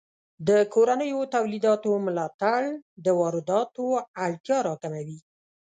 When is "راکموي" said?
4.67-5.19